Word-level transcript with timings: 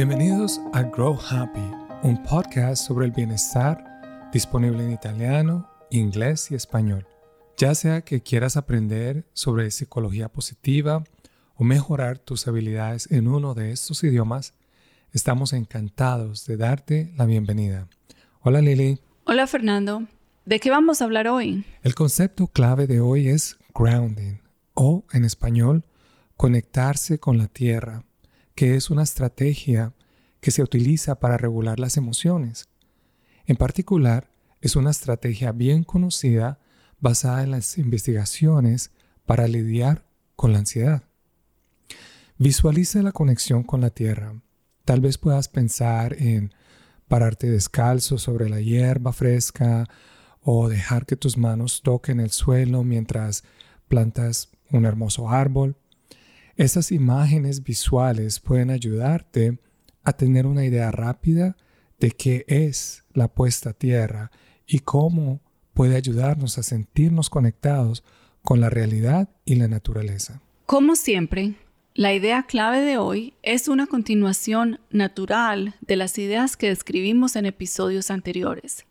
Bienvenidos 0.00 0.60
a 0.74 0.82
Grow 0.82 1.18
Happy, 1.28 1.72
un 2.04 2.22
podcast 2.22 2.86
sobre 2.86 3.04
el 3.06 3.10
bienestar 3.10 4.30
disponible 4.32 4.84
en 4.84 4.92
italiano, 4.92 5.68
inglés 5.90 6.52
y 6.52 6.54
español. 6.54 7.04
Ya 7.56 7.74
sea 7.74 8.02
que 8.02 8.22
quieras 8.22 8.56
aprender 8.56 9.26
sobre 9.32 9.72
psicología 9.72 10.28
positiva 10.28 11.02
o 11.56 11.64
mejorar 11.64 12.20
tus 12.20 12.46
habilidades 12.46 13.10
en 13.10 13.26
uno 13.26 13.54
de 13.54 13.72
estos 13.72 14.04
idiomas, 14.04 14.54
estamos 15.12 15.52
encantados 15.52 16.46
de 16.46 16.56
darte 16.56 17.12
la 17.16 17.26
bienvenida. 17.26 17.88
Hola 18.42 18.60
Lili. 18.60 19.00
Hola 19.24 19.48
Fernando. 19.48 20.04
¿De 20.44 20.60
qué 20.60 20.70
vamos 20.70 21.02
a 21.02 21.06
hablar 21.06 21.26
hoy? 21.26 21.64
El 21.82 21.96
concepto 21.96 22.46
clave 22.46 22.86
de 22.86 23.00
hoy 23.00 23.30
es 23.30 23.58
grounding 23.74 24.36
o 24.74 25.02
en 25.12 25.24
español 25.24 25.82
conectarse 26.36 27.18
con 27.18 27.36
la 27.36 27.48
tierra 27.48 28.04
que 28.58 28.74
es 28.74 28.90
una 28.90 29.04
estrategia 29.04 29.94
que 30.40 30.50
se 30.50 30.64
utiliza 30.64 31.20
para 31.20 31.36
regular 31.36 31.78
las 31.78 31.96
emociones. 31.96 32.68
En 33.46 33.54
particular, 33.54 34.32
es 34.60 34.74
una 34.74 34.90
estrategia 34.90 35.52
bien 35.52 35.84
conocida 35.84 36.58
basada 36.98 37.44
en 37.44 37.52
las 37.52 37.78
investigaciones 37.78 38.90
para 39.26 39.46
lidiar 39.46 40.06
con 40.34 40.52
la 40.52 40.58
ansiedad. 40.58 41.04
Visualiza 42.36 43.00
la 43.00 43.12
conexión 43.12 43.62
con 43.62 43.80
la 43.80 43.90
tierra. 43.90 44.34
Tal 44.84 45.00
vez 45.02 45.18
puedas 45.18 45.46
pensar 45.46 46.16
en 46.20 46.52
pararte 47.06 47.48
descalzo 47.48 48.18
sobre 48.18 48.48
la 48.48 48.60
hierba 48.60 49.12
fresca 49.12 49.86
o 50.42 50.68
dejar 50.68 51.06
que 51.06 51.14
tus 51.14 51.38
manos 51.38 51.80
toquen 51.84 52.18
el 52.18 52.32
suelo 52.32 52.82
mientras 52.82 53.44
plantas 53.86 54.50
un 54.72 54.84
hermoso 54.84 55.30
árbol. 55.30 55.76
Esas 56.58 56.90
imágenes 56.90 57.62
visuales 57.62 58.40
pueden 58.40 58.70
ayudarte 58.70 59.60
a 60.02 60.12
tener 60.12 60.44
una 60.44 60.64
idea 60.64 60.90
rápida 60.90 61.56
de 62.00 62.10
qué 62.10 62.44
es 62.48 63.04
la 63.14 63.28
puesta 63.28 63.70
a 63.70 63.74
tierra 63.74 64.32
y 64.66 64.80
cómo 64.80 65.40
puede 65.72 65.94
ayudarnos 65.94 66.58
a 66.58 66.64
sentirnos 66.64 67.30
conectados 67.30 68.02
con 68.42 68.60
la 68.60 68.70
realidad 68.70 69.28
y 69.44 69.54
la 69.54 69.68
naturaleza. 69.68 70.42
Como 70.66 70.96
siempre, 70.96 71.54
la 71.94 72.12
idea 72.12 72.42
clave 72.42 72.80
de 72.80 72.98
hoy 72.98 73.34
es 73.44 73.68
una 73.68 73.86
continuación 73.86 74.80
natural 74.90 75.76
de 75.80 75.94
las 75.94 76.18
ideas 76.18 76.56
que 76.56 76.70
describimos 76.70 77.36
en 77.36 77.46
episodios 77.46 78.10
anteriores. 78.10 78.84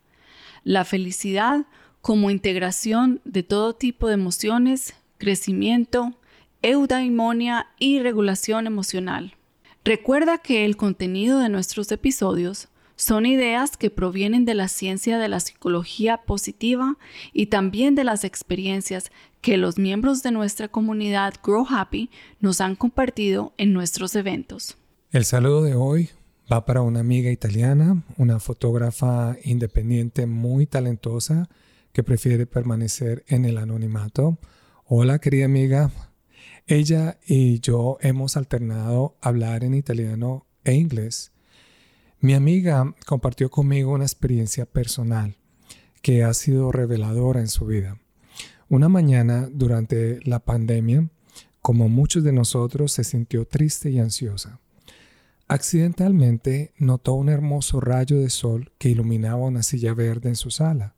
La 0.64 0.86
felicidad 0.86 1.66
como 2.00 2.30
integración 2.30 3.20
de 3.26 3.42
todo 3.42 3.74
tipo 3.74 4.08
de 4.08 4.14
emociones, 4.14 4.94
crecimiento, 5.18 6.17
eudaimonia 6.62 7.68
y 7.78 8.00
regulación 8.00 8.66
emocional. 8.66 9.34
Recuerda 9.84 10.38
que 10.38 10.64
el 10.64 10.76
contenido 10.76 11.38
de 11.38 11.48
nuestros 11.48 11.90
episodios 11.92 12.68
son 12.96 13.26
ideas 13.26 13.76
que 13.76 13.90
provienen 13.90 14.44
de 14.44 14.54
la 14.54 14.66
ciencia 14.66 15.18
de 15.18 15.28
la 15.28 15.38
psicología 15.38 16.18
positiva 16.26 16.96
y 17.32 17.46
también 17.46 17.94
de 17.94 18.02
las 18.02 18.24
experiencias 18.24 19.12
que 19.40 19.56
los 19.56 19.78
miembros 19.78 20.24
de 20.24 20.32
nuestra 20.32 20.66
comunidad 20.66 21.34
Grow 21.44 21.64
Happy 21.70 22.10
nos 22.40 22.60
han 22.60 22.74
compartido 22.74 23.52
en 23.56 23.72
nuestros 23.72 24.16
eventos. 24.16 24.76
El 25.12 25.24
saludo 25.24 25.62
de 25.62 25.76
hoy 25.76 26.10
va 26.52 26.64
para 26.66 26.82
una 26.82 26.98
amiga 26.98 27.30
italiana, 27.30 28.02
una 28.16 28.40
fotógrafa 28.40 29.36
independiente 29.44 30.26
muy 30.26 30.66
talentosa 30.66 31.48
que 31.92 32.02
prefiere 32.02 32.46
permanecer 32.46 33.24
en 33.28 33.44
el 33.44 33.58
anonimato. 33.58 34.38
Hola 34.86 35.20
querida 35.20 35.44
amiga, 35.44 35.92
ella 36.68 37.18
y 37.26 37.60
yo 37.60 37.96
hemos 38.02 38.36
alternado 38.36 39.16
hablar 39.22 39.64
en 39.64 39.74
italiano 39.74 40.46
e 40.64 40.74
inglés. 40.74 41.32
Mi 42.20 42.34
amiga 42.34 42.94
compartió 43.06 43.50
conmigo 43.50 43.92
una 43.92 44.04
experiencia 44.04 44.66
personal 44.66 45.36
que 46.02 46.24
ha 46.24 46.34
sido 46.34 46.70
reveladora 46.70 47.40
en 47.40 47.48
su 47.48 47.64
vida. 47.66 47.98
Una 48.68 48.90
mañana 48.90 49.48
durante 49.50 50.20
la 50.24 50.40
pandemia, 50.40 51.08
como 51.62 51.88
muchos 51.88 52.22
de 52.22 52.32
nosotros, 52.32 52.92
se 52.92 53.02
sintió 53.02 53.46
triste 53.46 53.90
y 53.90 53.98
ansiosa. 53.98 54.60
Accidentalmente 55.48 56.72
notó 56.76 57.14
un 57.14 57.30
hermoso 57.30 57.80
rayo 57.80 58.20
de 58.20 58.28
sol 58.28 58.72
que 58.76 58.90
iluminaba 58.90 59.38
una 59.38 59.62
silla 59.62 59.94
verde 59.94 60.28
en 60.28 60.36
su 60.36 60.50
sala. 60.50 60.94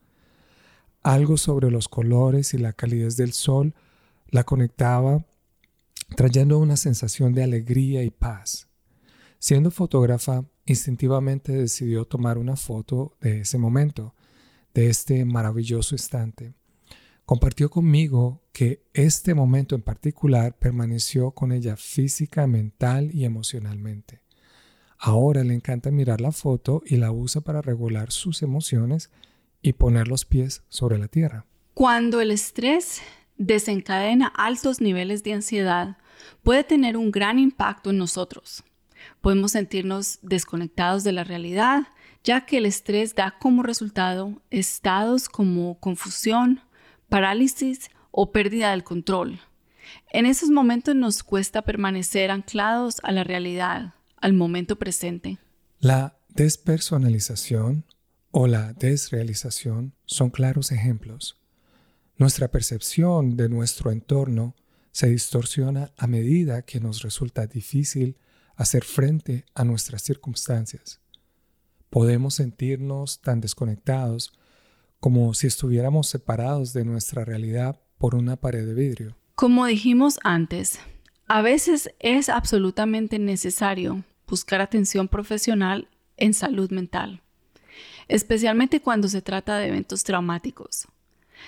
Algo 1.04 1.36
sobre 1.36 1.70
los 1.70 1.88
colores 1.88 2.54
y 2.54 2.59
la 2.59 2.72
calidez 2.72 3.16
del 3.16 3.32
sol 3.32 3.75
la 4.30 4.42
conectaba 4.42 5.25
trayendo 6.16 6.59
una 6.59 6.76
sensación 6.76 7.32
de 7.32 7.43
alegría 7.43 8.03
y 8.03 8.10
paz. 8.10 8.69
Siendo 9.38 9.71
fotógrafa, 9.71 10.44
instintivamente 10.66 11.53
decidió 11.53 12.04
tomar 12.04 12.38
una 12.38 12.56
foto 12.56 13.16
de 13.21 13.41
ese 13.41 13.59
momento, 13.59 14.15
de 14.75 14.88
este 14.88 15.25
maravilloso 15.25 15.94
instante. 15.94 16.54
Compartió 17.25 17.71
conmigo 17.71 18.43
que 18.53 18.84
este 18.93 19.34
momento 19.34 19.75
en 19.75 19.82
particular 19.82 20.59
permaneció 20.59 21.31
con 21.31 21.53
ella 21.53 21.76
física, 21.76 22.47
mental 22.47 23.10
y 23.15 23.25
emocionalmente. 23.25 24.21
Ahora 24.98 25.44
le 25.44 25.54
encanta 25.54 25.91
mirar 25.91 26.21
la 26.21 26.32
foto 26.32 26.82
y 26.84 26.97
la 26.97 27.10
usa 27.10 27.41
para 27.41 27.62
regular 27.62 28.12
sus 28.12 28.42
emociones 28.42 29.10
y 29.62 29.72
poner 29.72 30.09
los 30.09 30.25
pies 30.27 30.65
sobre 30.69 30.98
la 30.98 31.09
tierra. 31.09 31.47
Cuando 31.72 32.21
el 32.21 32.31
estrés 32.31 33.00
desencadena 33.41 34.27
altos 34.37 34.83
niveles 34.83 35.25
de 35.25 35.33
ansiedad, 35.33 35.97
puede 36.43 36.62
tener 36.62 36.99
un 36.99 37.11
gran 37.11 37.39
impacto 37.39 37.89
en 37.91 37.97
nosotros. 37.97 38.62
Podemos 39.23 39.53
sentirnos 39.53 40.19
desconectados 40.21 41.05
de 41.05 41.12
la 41.12 41.25
realidad, 41.25 41.89
ya 42.23 42.45
que 42.45 42.59
el 42.59 42.67
estrés 42.67 43.15
da 43.15 43.39
como 43.41 43.62
resultado 43.62 44.43
estados 44.51 45.31
como 45.31 45.81
confusión, 45.81 46.61
parálisis 47.09 47.91
o 48.11 48.31
pérdida 48.31 48.73
del 48.73 48.84
control. 48.84 49.41
En 50.12 50.27
esos 50.27 50.51
momentos 50.51 50.95
nos 50.95 51.22
cuesta 51.22 51.62
permanecer 51.62 52.31
anclados 52.31 53.01
a 53.03 53.11
la 53.11 53.25
realidad, 53.25 53.95
al 54.19 54.34
momento 54.34 54.77
presente. 54.77 55.39
La 55.78 56.19
despersonalización 56.28 57.87
o 58.33 58.47
la 58.47 58.75
desrealización 58.75 59.95
son 60.05 60.28
claros 60.28 60.72
ejemplos. 60.72 61.40
Nuestra 62.20 62.48
percepción 62.48 63.34
de 63.38 63.48
nuestro 63.48 63.91
entorno 63.91 64.54
se 64.92 65.08
distorsiona 65.08 65.91
a 65.97 66.06
medida 66.06 66.60
que 66.60 66.78
nos 66.78 67.00
resulta 67.00 67.47
difícil 67.47 68.19
hacer 68.56 68.84
frente 68.84 69.47
a 69.54 69.64
nuestras 69.64 70.03
circunstancias. 70.03 71.00
Podemos 71.88 72.34
sentirnos 72.34 73.22
tan 73.22 73.41
desconectados 73.41 74.34
como 75.00 75.32
si 75.32 75.47
estuviéramos 75.47 76.09
separados 76.09 76.75
de 76.75 76.84
nuestra 76.84 77.25
realidad 77.25 77.80
por 77.97 78.14
una 78.14 78.36
pared 78.36 78.66
de 78.66 78.75
vidrio. 78.75 79.16
Como 79.34 79.64
dijimos 79.64 80.19
antes, 80.22 80.78
a 81.26 81.41
veces 81.41 81.88
es 82.00 82.28
absolutamente 82.28 83.19
necesario 83.19 84.04
buscar 84.28 84.60
atención 84.60 85.09
profesional 85.09 85.88
en 86.19 86.34
salud 86.34 86.70
mental, 86.70 87.22
especialmente 88.09 88.82
cuando 88.82 89.09
se 89.09 89.22
trata 89.22 89.56
de 89.56 89.69
eventos 89.69 90.04
traumáticos. 90.04 90.86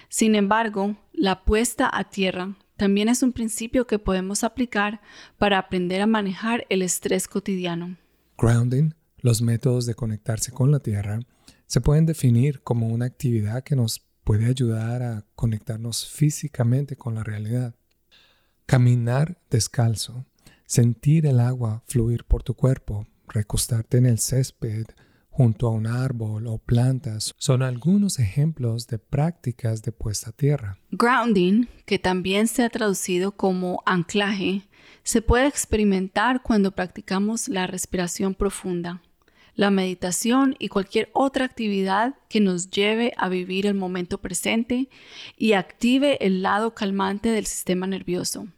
Sin 0.08 0.34
embargo, 0.34 0.96
la 1.12 1.44
puesta 1.44 1.90
a 1.92 2.04
tierra 2.04 2.56
también 2.76 3.08
es 3.08 3.22
un 3.22 3.32
principio 3.32 3.86
que 3.86 3.98
podemos 3.98 4.44
aplicar 4.44 5.00
para 5.38 5.58
aprender 5.58 6.00
a 6.00 6.06
manejar 6.06 6.66
el 6.68 6.82
estrés 6.82 7.28
cotidiano. 7.28 7.96
Grounding, 8.36 8.94
los 9.18 9.40
métodos 9.40 9.86
de 9.86 9.94
conectarse 9.94 10.50
con 10.50 10.72
la 10.72 10.80
tierra, 10.80 11.20
se 11.66 11.80
pueden 11.80 12.06
definir 12.06 12.60
como 12.62 12.88
una 12.88 13.06
actividad 13.06 13.62
que 13.62 13.76
nos 13.76 14.00
puede 14.24 14.46
ayudar 14.46 15.02
a 15.02 15.24
conectarnos 15.34 16.08
físicamente 16.08 16.96
con 16.96 17.14
la 17.14 17.24
realidad. 17.24 17.74
Caminar 18.66 19.40
descalzo, 19.50 20.26
sentir 20.66 21.26
el 21.26 21.40
agua 21.40 21.82
fluir 21.86 22.24
por 22.24 22.42
tu 22.42 22.54
cuerpo, 22.54 23.06
recostarte 23.28 23.98
en 23.98 24.06
el 24.06 24.18
césped, 24.18 24.86
junto 25.32 25.66
a 25.66 25.70
un 25.70 25.86
árbol 25.86 26.46
o 26.46 26.58
plantas 26.58 27.34
son 27.38 27.62
algunos 27.62 28.18
ejemplos 28.18 28.86
de 28.86 28.98
prácticas 28.98 29.82
de 29.82 29.90
puesta 29.90 30.30
a 30.30 30.32
tierra. 30.32 30.78
Grounding, 30.90 31.66
que 31.86 31.98
también 31.98 32.46
se 32.46 32.62
ha 32.62 32.68
traducido 32.68 33.32
como 33.32 33.82
anclaje, 33.86 34.68
se 35.02 35.22
puede 35.22 35.46
experimentar 35.46 36.42
cuando 36.42 36.72
practicamos 36.72 37.48
la 37.48 37.66
respiración 37.66 38.34
profunda, 38.34 39.00
la 39.54 39.70
meditación 39.70 40.54
y 40.58 40.68
cualquier 40.68 41.08
otra 41.14 41.46
actividad 41.46 42.14
que 42.28 42.40
nos 42.40 42.70
lleve 42.70 43.14
a 43.16 43.30
vivir 43.30 43.66
el 43.66 43.74
momento 43.74 44.18
presente 44.18 44.90
y 45.38 45.54
active 45.54 46.18
el 46.24 46.42
lado 46.42 46.74
calmante 46.74 47.30
del 47.30 47.46
sistema 47.46 47.86
nervioso. 47.86 48.48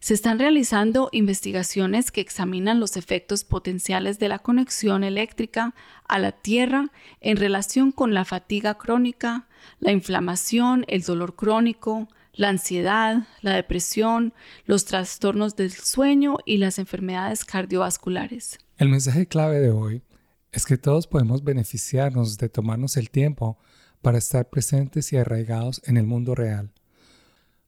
Se 0.00 0.14
están 0.14 0.38
realizando 0.38 1.08
investigaciones 1.12 2.10
que 2.10 2.20
examinan 2.20 2.80
los 2.80 2.96
efectos 2.96 3.44
potenciales 3.44 4.18
de 4.18 4.28
la 4.28 4.38
conexión 4.38 5.04
eléctrica 5.04 5.74
a 6.08 6.18
la 6.18 6.32
Tierra 6.32 6.90
en 7.20 7.36
relación 7.36 7.92
con 7.92 8.14
la 8.14 8.24
fatiga 8.24 8.74
crónica, 8.74 9.48
la 9.80 9.92
inflamación, 9.92 10.84
el 10.88 11.02
dolor 11.02 11.36
crónico, 11.36 12.08
la 12.32 12.50
ansiedad, 12.50 13.26
la 13.40 13.54
depresión, 13.54 14.34
los 14.66 14.84
trastornos 14.84 15.56
del 15.56 15.72
sueño 15.72 16.36
y 16.44 16.58
las 16.58 16.78
enfermedades 16.78 17.44
cardiovasculares. 17.44 18.58
El 18.76 18.90
mensaje 18.90 19.26
clave 19.26 19.58
de 19.58 19.70
hoy 19.70 20.02
es 20.52 20.66
que 20.66 20.76
todos 20.76 21.06
podemos 21.06 21.42
beneficiarnos 21.44 22.38
de 22.38 22.48
tomarnos 22.48 22.96
el 22.96 23.10
tiempo 23.10 23.58
para 24.02 24.18
estar 24.18 24.48
presentes 24.48 25.12
y 25.12 25.16
arraigados 25.16 25.82
en 25.84 25.96
el 25.96 26.06
mundo 26.06 26.34
real. 26.34 26.72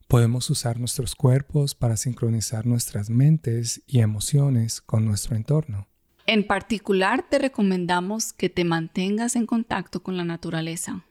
Podemos 0.08 0.48
usar 0.48 0.80
nuestros 0.80 1.14
cuerpos 1.14 1.74
para 1.74 1.98
sincronizar 1.98 2.64
nuestras 2.64 3.10
mentes 3.10 3.82
y 3.86 4.00
emociones 4.00 4.80
con 4.80 5.04
nuestro 5.04 5.36
entorno. 5.36 5.86
En 6.24 6.46
particular, 6.46 7.26
te 7.28 7.38
recomendamos 7.38 8.32
que 8.32 8.48
te 8.48 8.64
mantengas 8.64 9.36
en 9.36 9.44
contacto 9.44 10.02
con 10.02 10.16
la 10.16 10.24
naturaleza. 10.24 11.04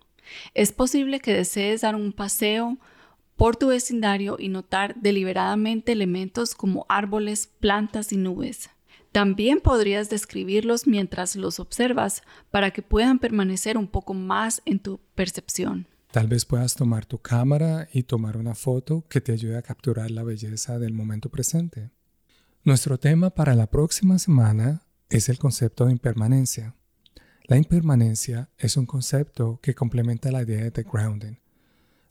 Es 0.55 0.71
posible 0.71 1.19
que 1.19 1.31
desees 1.31 1.81
dar 1.81 1.93
un 1.93 2.11
paseo 2.11 2.79
por 3.35 3.55
tu 3.55 3.67
vecindario 3.67 4.37
y 4.39 4.49
notar 4.49 4.95
deliberadamente 4.95 5.91
elementos 5.91 6.55
como 6.55 6.87
árboles, 6.89 7.45
plantas 7.45 8.11
y 8.11 8.17
nubes. 8.17 8.71
También 9.11 9.59
podrías 9.59 10.09
describirlos 10.09 10.87
mientras 10.87 11.35
los 11.35 11.59
observas 11.59 12.23
para 12.49 12.71
que 12.71 12.81
puedan 12.81 13.19
permanecer 13.19 13.77
un 13.77 13.87
poco 13.87 14.15
más 14.15 14.63
en 14.65 14.79
tu 14.79 14.99
percepción. 15.13 15.85
Tal 16.11 16.27
vez 16.27 16.45
puedas 16.45 16.75
tomar 16.75 17.05
tu 17.05 17.19
cámara 17.19 17.89
y 17.91 18.03
tomar 18.03 18.37
una 18.37 18.55
foto 18.55 19.05
que 19.09 19.21
te 19.21 19.33
ayude 19.33 19.57
a 19.57 19.61
capturar 19.61 20.09
la 20.09 20.23
belleza 20.23 20.79
del 20.79 20.93
momento 20.93 21.29
presente. 21.29 21.91
Nuestro 22.63 22.97
tema 22.97 23.29
para 23.29 23.55
la 23.55 23.67
próxima 23.67 24.17
semana 24.17 24.83
es 25.09 25.29
el 25.29 25.37
concepto 25.37 25.85
de 25.85 25.91
impermanencia. 25.91 26.75
La 27.43 27.57
impermanencia 27.57 28.49
es 28.57 28.77
un 28.77 28.85
concepto 28.85 29.59
que 29.61 29.75
complementa 29.75 30.31
la 30.31 30.43
idea 30.43 30.69
de 30.69 30.83
grounding. 30.83 31.37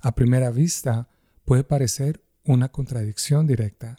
A 0.00 0.14
primera 0.14 0.50
vista, 0.50 1.08
puede 1.44 1.64
parecer 1.64 2.22
una 2.44 2.70
contradicción 2.70 3.46
directa. 3.46 3.98